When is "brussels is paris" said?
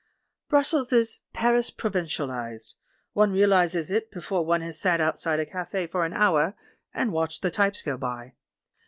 0.49-1.69